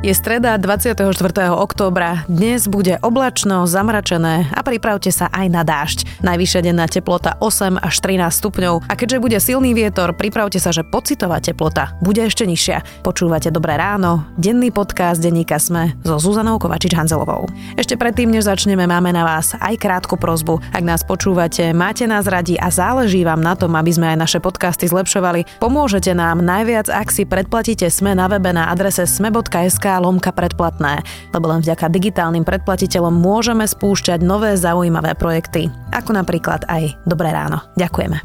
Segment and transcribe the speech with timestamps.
[0.00, 1.04] Je streda 24.
[1.52, 2.24] októbra.
[2.24, 6.24] Dnes bude oblačno, zamračené a pripravte sa aj na dážď.
[6.24, 10.88] Najvyššia denná teplota 8 až 13 stupňov a keďže bude silný vietor, pripravte sa, že
[10.88, 13.04] pocitová teplota bude ešte nižšia.
[13.04, 17.52] Počúvate Dobré ráno, denný podcast denníka Sme so Zuzanou Kovačič-Hanzelovou.
[17.76, 20.64] Ešte predtým, než začneme, máme na vás aj krátku prozbu.
[20.72, 24.38] Ak nás počúvate, máte nás radi a záleží vám na tom, aby sme aj naše
[24.40, 30.30] podcasty zlepšovali, pomôžete nám najviac, ak si predplatíte Sme na webe na adrese sme.sk lomka
[30.30, 31.02] predplatné,
[31.34, 37.64] lebo len vďaka digitálnym predplatiteľom môžeme spúšťať nové zaujímavé projekty, ako napríklad aj Dobré ráno.
[37.74, 38.22] Ďakujeme.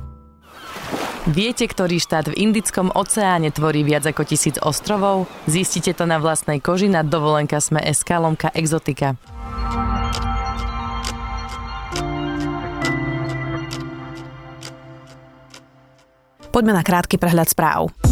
[1.26, 5.26] Viete, ktorý štát v Indickom oceáne tvorí viac ako tisíc ostrovov?
[5.50, 9.18] Zistite to na vlastnej koži na dovolenka sme SK Lomka Exotika.
[16.54, 18.05] Poďme na krátky prehľad správ.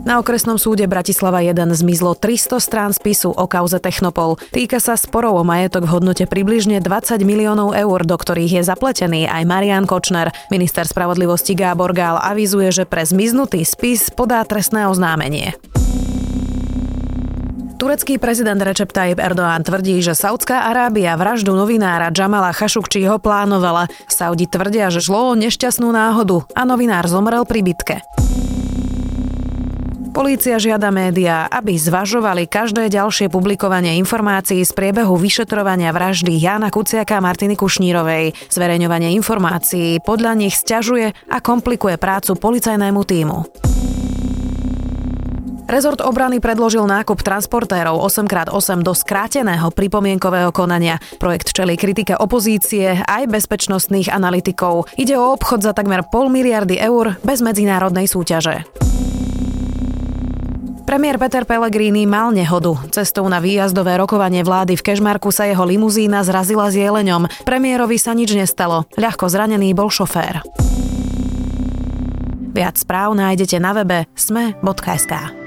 [0.00, 4.40] Na okresnom súde Bratislava 1 zmizlo 300 strán spisu o kauze Technopol.
[4.48, 9.28] Týka sa sporov o majetok v hodnote približne 20 miliónov eur, do ktorých je zapletený
[9.28, 10.32] aj Marian Kočner.
[10.48, 15.52] Minister spravodlivosti Gábor Gál avizuje, že pre zmiznutý spis podá trestné oznámenie.
[17.80, 23.88] Turecký prezident Recep Tayyip Erdoğan tvrdí, že Saudská Arábia vraždu novinára Jamala Khashoggiho plánovala.
[24.04, 27.96] Saudi tvrdia, že šlo o nešťastnú náhodu a novinár zomrel pri bitke.
[30.20, 37.16] Polícia žiada médiá, aby zvažovali každé ďalšie publikovanie informácií z priebehu vyšetrovania vraždy Jána Kuciaka
[37.16, 38.36] a Martiny Kušnírovej.
[38.52, 43.48] Zverejňovanie informácií podľa nich stiažuje a komplikuje prácu policajnému týmu.
[45.64, 51.00] Rezort obrany predložil nákup transportérov 8x8 do skráteného pripomienkového konania.
[51.16, 54.84] Projekt čeli kritike opozície aj bezpečnostných analytikov.
[55.00, 58.68] Ide o obchod za takmer pol miliardy eur bez medzinárodnej súťaže.
[60.90, 62.74] Premiér Peter Pellegrini mal nehodu.
[62.90, 67.30] Cestou na výjazdové rokovanie vlády v Kešmarku sa jeho limuzína zrazila s jeleňom.
[67.46, 68.90] Premiérovi sa nič nestalo.
[68.98, 70.42] Ľahko zranený bol šofér.
[72.50, 75.39] Viac správ nájdete na webe sme.sk.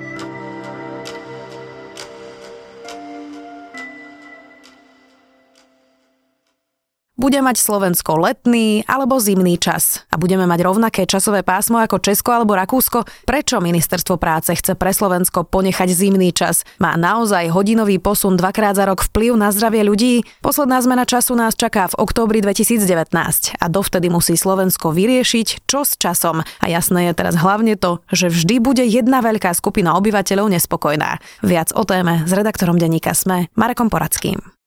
[7.13, 12.33] Bude mať Slovensko letný alebo zimný čas a budeme mať rovnaké časové pásmo ako Česko
[12.33, 13.05] alebo Rakúsko.
[13.29, 16.65] Prečo ministerstvo práce chce pre Slovensko ponechať zimný čas?
[16.81, 20.25] Má naozaj hodinový posun dvakrát za rok vplyv na zdravie ľudí?
[20.41, 22.81] Posledná zmena času nás čaká v októbri 2019
[23.61, 26.41] a dovtedy musí Slovensko vyriešiť, čo s časom.
[26.41, 31.21] A jasné je teraz hlavne to, že vždy bude jedna veľká skupina obyvateľov nespokojná.
[31.45, 34.62] Viac o téme s redaktorom denníka Sme, Marekom Poradským.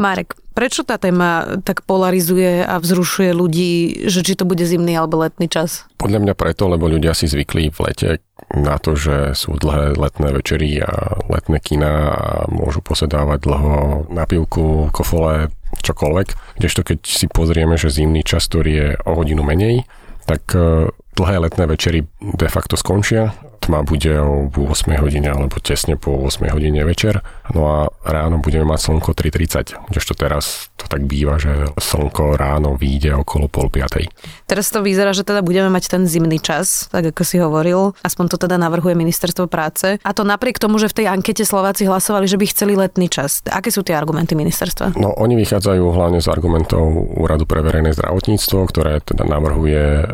[0.00, 3.72] Marek, prečo tá téma tak polarizuje a vzrušuje ľudí,
[4.08, 5.84] že či to bude zimný alebo letný čas?
[6.00, 8.08] Podľa mňa preto, lebo ľudia si zvykli v lete
[8.56, 13.74] na to, že sú dlhé letné večery a letné kina a môžu posedávať dlho
[14.08, 15.52] na pivku, kofole,
[15.84, 16.58] čokoľvek.
[16.58, 19.86] Kdežto keď si pozrieme, že zimný čas, ktorý je o hodinu menej,
[20.24, 23.36] tak e, dlhé letné večery de facto skončia
[23.70, 27.22] tma bude o 8 hodine alebo tesne po 8 hodine večer.
[27.54, 32.74] No a ráno budeme mať slnko 3.30, kdežto teraz to tak býva, že slnko ráno
[32.74, 34.10] vyjde okolo pol piatej.
[34.50, 37.94] Teraz to vyzerá, že teda budeme mať ten zimný čas, tak ako si hovoril.
[38.02, 40.02] Aspoň to teda navrhuje ministerstvo práce.
[40.02, 43.46] A to napriek tomu, že v tej ankete Slováci hlasovali, že by chceli letný čas.
[43.46, 44.98] Aké sú tie argumenty ministerstva?
[44.98, 46.90] No, oni vychádzajú hlavne z argumentov
[47.22, 50.04] Úradu pre verejné zdravotníctvo, ktoré teda navrhuje e,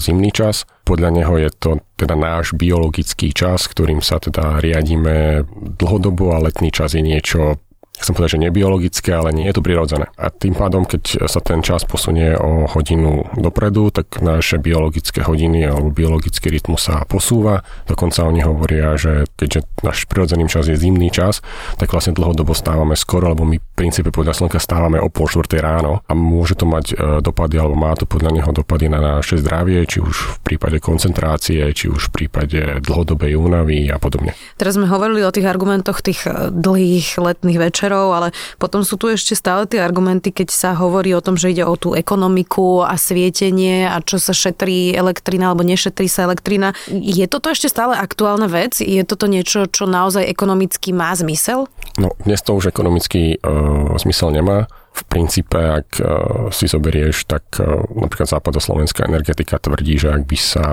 [0.00, 0.66] zimný čas.
[0.86, 5.42] Podľa neho je to teda náš biologický čas, ktorým sa teda riadíme
[5.74, 7.58] dlhodobo a letný čas je niečo
[8.00, 10.06] chcem povedať, že nebiologické, ale nie je to prirodzené.
[10.20, 15.64] A tým pádom, keď sa ten čas posunie o hodinu dopredu, tak naše biologické hodiny
[15.64, 17.64] alebo biologický rytmus sa posúva.
[17.88, 21.40] Dokonca oni hovoria, že keďže náš prirodzený čas je zimný čas,
[21.80, 25.60] tak vlastne dlhodobo stávame skoro, lebo my v princípe podľa slnka stávame o pol štvrtej
[25.60, 26.94] ráno a môže to mať e,
[27.24, 31.64] dopady, alebo má to podľa neho dopady na naše zdravie, či už v prípade koncentrácie,
[31.72, 34.36] či už v prípade dlhodobej únavy a podobne.
[34.60, 38.28] Teraz sme hovorili o tých argumentoch tých e, dlhých letných večerov večerov, ale
[38.58, 41.78] potom sú tu ešte stále tie argumenty, keď sa hovorí o tom, že ide o
[41.78, 46.74] tú ekonomiku a svietenie a čo sa šetrí elektrina alebo nešetrí sa elektrina.
[46.90, 48.82] Je toto ešte stále aktuálna vec?
[48.82, 51.70] Je toto niečo, čo naozaj ekonomicky má zmysel?
[52.02, 54.66] No, dnes to už ekonomický uh, zmysel nemá.
[54.96, 56.08] V princípe, ak uh,
[56.50, 60.66] si zoberieš, tak uh, napríklad západoslovenská energetika tvrdí, že ak by sa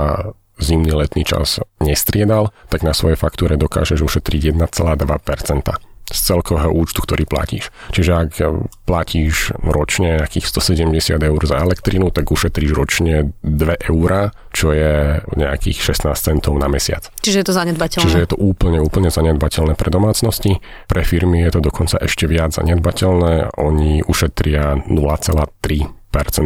[0.63, 7.25] zimný letný čas nestriedal, tak na svojej faktúre dokážeš ušetriť 1,2% z celkového účtu, ktorý
[7.25, 7.73] platíš.
[7.89, 8.29] Čiže ak
[8.85, 15.81] platíš ročne nejakých 170 eur za elektrinu, tak ušetríš ročne 2 eurá, čo je nejakých
[15.81, 17.09] 16 centov na mesiac.
[17.25, 18.05] Čiže je to zanedbateľné.
[18.05, 20.61] Čiže je to úplne, úplne zanedbateľné pre domácnosti.
[20.85, 23.57] Pre firmy je to dokonca ešte viac zanedbateľné.
[23.57, 25.89] Oni ušetria 0,3%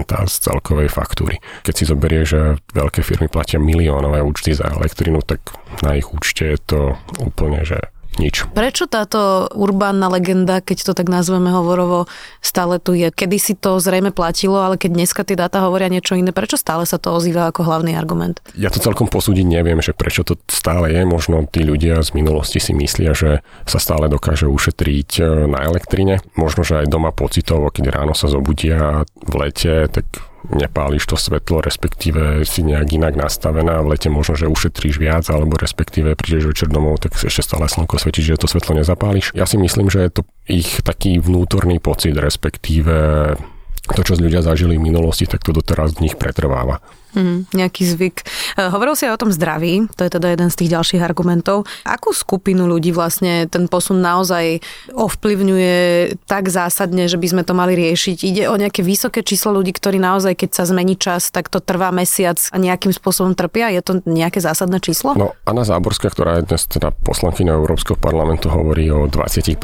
[0.07, 1.43] z celkovej faktúry.
[1.67, 5.43] Keď si zoberie, že veľké firmy platia miliónové účty za elektrinu, tak
[5.83, 6.79] na ich účte je to
[7.19, 8.45] úplne, že nič.
[8.51, 12.09] Prečo táto urbánna legenda, keď to tak nazveme hovorovo,
[12.41, 13.09] stále tu je?
[13.13, 16.83] Kedy si to zrejme platilo, ale keď dneska tie dáta hovoria niečo iné, prečo stále
[16.85, 18.41] sa to ozýva ako hlavný argument?
[18.57, 21.01] Ja to celkom posúdiť neviem, že prečo to stále je.
[21.07, 26.19] Možno tí ľudia z minulosti si myslia, že sa stále dokáže ušetriť e, na elektrine.
[26.35, 30.05] Možno, že aj doma pocitovo, keď ráno sa zobudia v lete, tak
[30.47, 35.57] nepáliš to svetlo, respektíve si nejak inak nastavená, v lete možno, že ušetríš viac, alebo
[35.59, 39.35] respektíve prídeš večer domov, tak ešte stále slnko svieti, že to svetlo nezapáliš.
[39.35, 42.95] Ja si myslím, že je to ich taký vnútorný pocit, respektíve
[43.87, 46.83] to, čo ľudia zažili v minulosti, tak to doteraz v nich pretrváva.
[47.15, 48.17] Mm, nejaký zvyk.
[48.59, 51.63] E, hovoril si aj o tom zdraví, to je teda jeden z tých ďalších argumentov.
[51.87, 54.59] Akú skupinu ľudí vlastne ten posun naozaj
[54.91, 55.75] ovplyvňuje
[56.27, 58.17] tak zásadne, že by sme to mali riešiť?
[58.27, 61.95] Ide o nejaké vysoké číslo ľudí, ktorí naozaj, keď sa zmení čas, tak to trvá
[61.95, 63.71] mesiac a nejakým spôsobom trpia?
[63.71, 65.15] Je to nejaké zásadné číslo?
[65.15, 69.57] No, Anna Záborská, ktorá je dnes teda poslankyňa Európskeho parlamentu, hovorí o 20%,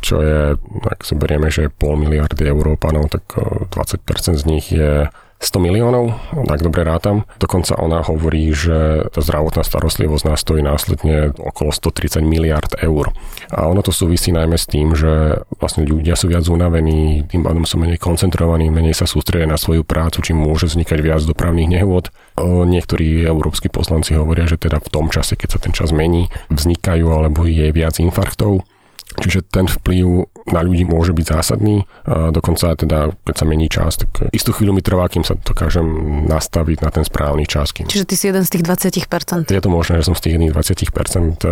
[0.00, 0.54] čo je,
[0.86, 3.26] ak zoberieme, že pol miliardy Európanov, tak
[3.74, 5.10] 20% z nich je
[5.40, 6.12] 100 miliónov,
[6.44, 7.24] tak dobre rátam.
[7.40, 13.08] Dokonca ona hovorí, že tá zdravotná starostlivosť nás stojí následne okolo 130 miliard eur.
[13.48, 17.64] A ono to súvisí najmä s tým, že vlastne ľudia sú viac unavení, tým pádom
[17.64, 22.12] sú menej koncentrovaní, menej sa sústredia na svoju prácu, čím môže vznikať viac dopravných nehôd.
[22.40, 27.08] Niektorí európsky poslanci hovoria, že teda v tom čase, keď sa ten čas mení, vznikajú
[27.16, 28.68] alebo je viac infarktov
[29.18, 31.82] Čiže ten vplyv na ľudí môže byť zásadný.
[32.06, 35.84] A dokonca teda, keď sa mení čas, tak istú chvíľu mi trvá, kým sa dokážem
[36.30, 37.74] nastaviť na ten správny čas.
[37.74, 37.90] Kým...
[37.90, 39.50] Čiže ty si jeden z tých 20%.
[39.50, 41.42] Je to možné, že som z tých jedných 20%,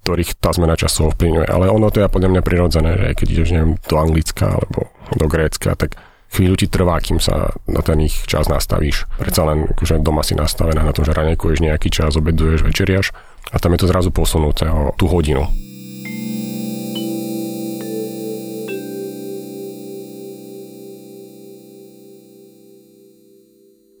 [0.00, 1.46] ktorých tá zmena času ovplyvňuje.
[1.46, 5.26] Ale ono to je podľa mňa prirodzené, že keď ideš neviem, do Anglicka alebo do
[5.28, 6.00] Grécka, tak
[6.30, 9.04] chvíľu ti trvá, kým sa na ten ich čas nastavíš.
[9.20, 13.12] Predsa len akože doma si nastavená na tom, že ranejkuješ nejaký čas, obeduješ, večeriaš
[13.50, 15.50] a tam je to zrazu posunuté o tú hodinu.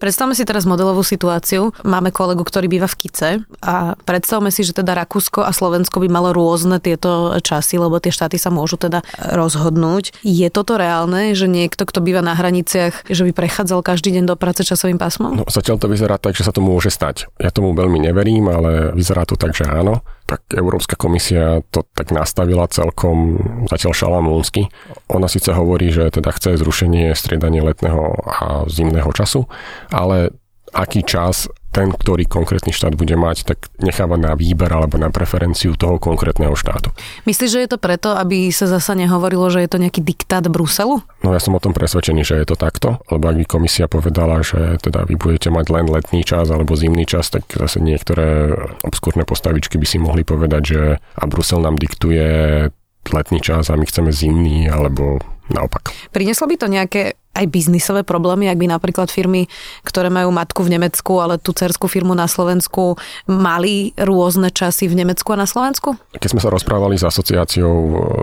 [0.00, 1.76] Predstavme si teraz modelovú situáciu.
[1.84, 3.28] Máme kolegu, ktorý býva v Kice
[3.60, 8.08] a predstavme si, že teda Rakúsko a Slovensko by malo rôzne tieto časy, lebo tie
[8.08, 10.24] štáty sa môžu teda rozhodnúť.
[10.24, 14.40] Je toto reálne, že niekto, kto býva na hraniciach, že by prechádzal každý deň do
[14.40, 15.36] práce časovým pásmom?
[15.36, 17.28] No, zatiaľ to vyzerá tak, že sa to môže stať.
[17.36, 20.00] Ja tomu veľmi neverím, ale vyzerá to tak, že áno
[20.30, 23.34] tak Európska komisia to tak nastavila celkom
[23.66, 24.70] zatiaľ šalamúnsky.
[25.10, 29.50] Ona síce hovorí, že teda chce zrušenie striedania letného a zimného času,
[29.90, 30.30] ale
[30.70, 35.78] aký čas ten, ktorý konkrétny štát bude mať, tak necháva na výber alebo na preferenciu
[35.78, 36.90] toho konkrétneho štátu.
[37.30, 41.02] Myslíš, že je to preto, aby sa zasa nehovorilo, že je to nejaký diktát Bruselu?
[41.22, 44.42] No ja som o tom presvedčený, že je to takto, lebo ak by komisia povedala,
[44.42, 48.50] že teda vy budete mať len letný čas alebo zimný čas, tak zase niektoré
[48.82, 52.66] obskúrne postavičky by si mohli povedať, že a Brusel nám diktuje
[53.08, 55.90] letný čas a my chceme zimný alebo naopak.
[56.14, 59.46] Prineslo by to nejaké aj biznisové problémy, ak by napríklad firmy,
[59.86, 62.98] ktoré majú matku v Nemecku, ale tú cerskú firmu na Slovensku,
[63.30, 65.94] mali rôzne časy v Nemecku a na Slovensku?
[66.18, 67.72] Keď sme sa rozprávali s asociáciou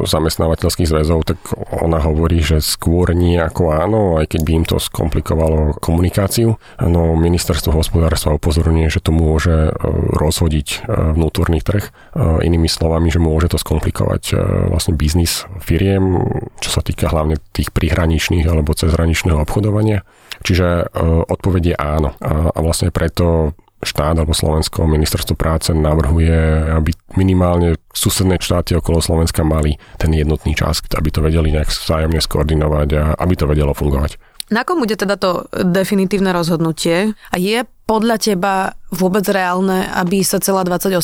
[0.03, 1.39] zamestnávateľských zväzov, tak
[1.71, 6.59] ona hovorí, že skôr nie ako áno, aj keď by im to skomplikovalo komunikáciu.
[6.83, 9.71] No ministerstvo hospodárstva upozorňuje, že to môže e,
[10.19, 10.77] rozhodiť e,
[11.15, 11.87] vnútorný trh.
[11.87, 11.91] E,
[12.43, 14.35] inými slovami, že môže to skomplikovať
[14.67, 16.19] vlastne biznis firiem,
[16.59, 20.01] čo sa týka hlavne tých prihraničných alebo cez cezhraničného obchodovania.
[20.41, 20.85] Čiže e,
[21.29, 22.09] odpoveď je áno.
[22.17, 26.33] A, a vlastne preto štát alebo Slovensko, ministerstvo práce navrhuje,
[26.73, 32.17] aby minimálne susedné štáty okolo Slovenska mali ten jednotný čas, aby to vedeli nejak vzájomne
[32.17, 34.17] skoordinovať a aby to vedelo fungovať.
[34.49, 38.55] Na kom bude teda to definitívne rozhodnutie a je podľa teba
[38.89, 40.97] vôbec reálne, aby sa celá 28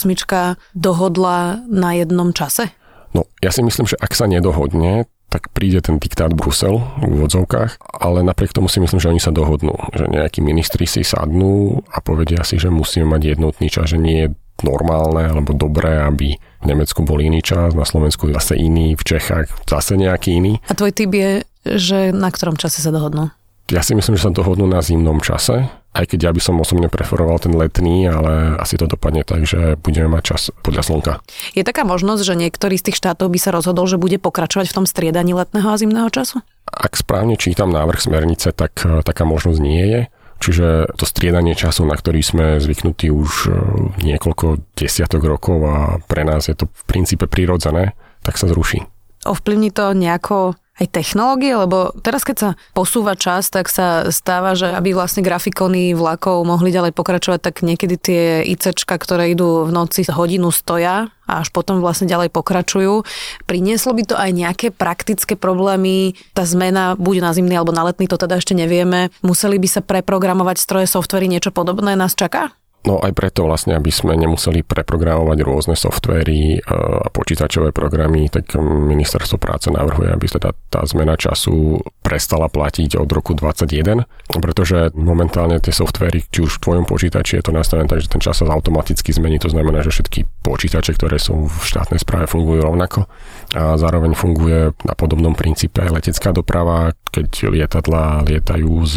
[0.74, 2.74] dohodla na jednom čase?
[3.14, 7.82] No, ja si myslím, že ak sa nedohodne, tak príde ten diktát Brusel v úvodzovkách,
[7.98, 11.98] ale napriek tomu si myslím, že oni sa dohodnú, že nejakí ministri si sadnú a
[12.06, 16.66] povedia si, že musíme mať jednotný čas, že nie je normálne alebo dobré, aby v
[16.70, 20.62] Nemecku bol iný čas, na Slovensku zase iný, v Čechách zase nejaký iný.
[20.70, 23.34] A tvoj typ je, že na ktorom čase sa dohodnú?
[23.72, 26.89] Ja si myslím, že sa dohodnú na zimnom čase, aj keď ja by som osobne
[26.89, 31.13] preferoval ten letný, ale asi to dopadne tak, že budeme mať čas podľa slnka.
[31.53, 34.77] Je taká možnosť, že niektorý z tých štátov by sa rozhodol, že bude pokračovať v
[34.82, 36.41] tom striedaní letného a zimného času?
[36.65, 40.01] Ak správne čítam návrh smernice, tak eh, taká možnosť nie je.
[40.43, 43.53] Čiže to striedanie času, na ktorý sme zvyknutí už eh,
[44.01, 45.77] niekoľko desiatok rokov a
[46.10, 47.93] pre nás je to v princípe prirodzené,
[48.25, 48.82] tak sa zruší.
[49.24, 54.74] Ovplyvní to nejako aj technológie, lebo teraz keď sa posúva čas, tak sa stáva, že
[54.74, 60.01] aby vlastne grafikony vlakov mohli ďalej pokračovať, tak niekedy tie ICčka, ktoré idú v noci
[60.10, 63.06] hodinu stoja a až potom vlastne ďalej pokračujú.
[63.46, 68.10] Prinieslo by to aj nejaké praktické problémy, tá zmena buď na zimný alebo na letný,
[68.10, 69.13] to teda ešte nevieme.
[69.22, 72.50] Museli by sa preprogramovať stroje, softvery, niečo podobné nás čaká?
[72.84, 76.68] No aj preto vlastne, aby sme nemuseli preprogramovať rôzne softvery e,
[77.00, 83.08] a počítačové programy, tak ministerstvo práce navrhuje, aby teda tá zmena času prestala platiť od
[83.08, 84.04] roku 2021,
[84.44, 88.20] pretože momentálne tie softvery, či už v tvojom počítači je to nastavené tak, že ten
[88.20, 92.68] čas sa automaticky zmení, to znamená, že všetky počítače, ktoré sú v štátnej správe, fungujú
[92.68, 93.08] rovnako
[93.56, 98.96] a zároveň funguje na podobnom princípe aj letecká doprava, keď lietadla lietajú z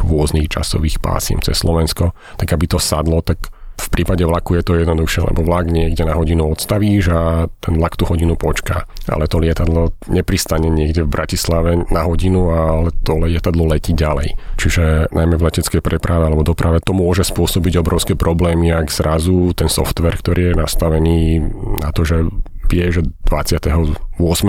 [0.00, 4.78] rôznych časových pásiem cez Slovensko, tak aby to sadlo, tak v prípade vlaku je to
[4.78, 8.86] jednoduchšie, lebo vlak niekde na hodinu odstavíš a ten vlak tú hodinu počká.
[9.10, 14.38] Ale to lietadlo nepristane niekde v Bratislave na hodinu, ale to lietadlo letí ďalej.
[14.62, 19.66] Čiže najmä v leteckej preprave alebo doprave to môže spôsobiť obrovské problémy, ak zrazu ten
[19.66, 21.42] software, ktorý je nastavený
[21.82, 22.30] na to, že
[22.70, 23.76] vie, že 28.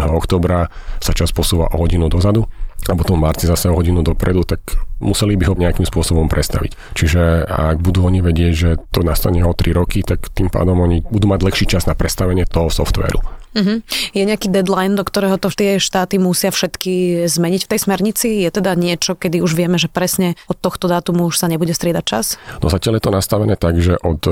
[0.07, 0.71] oktobra
[1.03, 2.47] sa čas posúva o hodinu dozadu,
[2.85, 4.61] a potom v marci zase o hodinu dopredu, tak
[5.01, 6.95] museli by ho nejakým spôsobom prestaviť.
[6.95, 11.01] Čiže ak budú oni vedieť, že to nastane o 3 roky, tak tým pádom oni
[11.01, 13.45] budú mať lepší čas na prestavenie toho softvéru.
[13.55, 13.79] Uh-huh.
[14.11, 18.27] Je nejaký deadline, do ktorého to tie štáty musia všetky zmeniť v tej smernici?
[18.43, 22.03] Je teda niečo, kedy už vieme, že presne od tohto dátumu už sa nebude striedať
[22.03, 22.25] čas?
[22.59, 24.31] No zatiaľ je to nastavené tak, že od e,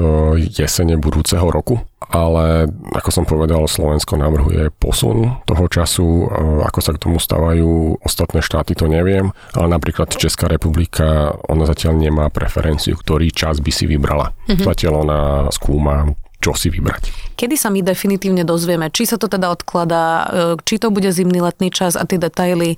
[0.51, 6.25] jesene budúceho roku, ale ako som povedal, Slovensko navrhuje posun toho času, e,
[6.67, 11.99] ako sa k tomu stávajú ostatné štáty, to neviem, ale napríklad Česká republika, ona zatiaľ
[11.99, 14.33] nemá preferenciu, ktorý čas by si vybrala.
[14.47, 14.63] Uh-huh.
[14.63, 15.19] Zatiaľ ona
[15.51, 16.07] skúma
[16.43, 17.33] čo si vybrať.
[17.39, 20.25] Kedy sa my definitívne dozvieme, či sa to teda odkladá, e,
[20.67, 22.77] či to bude zimný letný čas a tie detaily, e,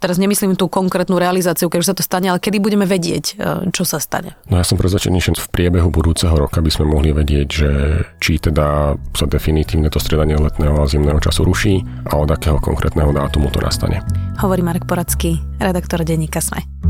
[0.00, 3.68] teraz nemyslím tú konkrétnu realizáciu, keď už sa to stane, ale kedy budeme vedieť, e,
[3.68, 4.32] čo sa stane?
[4.48, 7.70] No ja som prezvedčený, že v priebehu budúceho roka by sme mohli vedieť, že
[8.18, 13.12] či teda sa definitívne to striedanie letného a zimného času ruší a od akého konkrétneho
[13.12, 14.00] dátumu to nastane.
[14.40, 16.81] Hovorí Marek Poradský, redaktor denníka SME.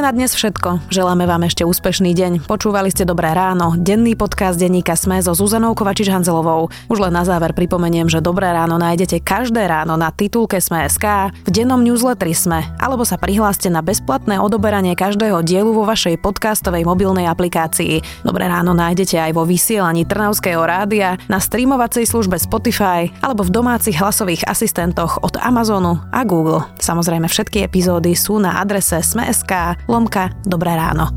[0.00, 0.88] Je na dnes všetko.
[0.88, 2.48] Želáme vám ešte úspešný deň.
[2.48, 6.72] Počúvali ste Dobré ráno, denný podcast denníka Sme so Zuzanou Kovačič-Hanzelovou.
[6.88, 11.50] Už len na záver pripomeniem, že Dobré ráno nájdete každé ráno na titulke Sme.sk, v
[11.52, 17.28] dennom newsletteri Sme, alebo sa prihláste na bezplatné odoberanie každého dielu vo vašej podcastovej mobilnej
[17.28, 18.24] aplikácii.
[18.24, 24.00] Dobré ráno nájdete aj vo vysielaní Trnavského rádia, na streamovacej službe Spotify alebo v domácich
[24.00, 26.64] hlasových asistentoch od Amazonu a Google.
[26.80, 31.10] Samozrejme všetky epizódy sú na adrese Sme.sk Lomka, dobré ráno.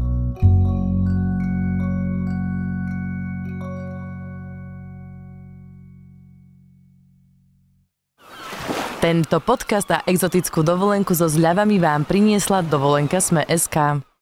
[8.98, 14.13] Tento podcast a exotickú dovolenku so zľavami vám priniesla dovolenka Sme SK.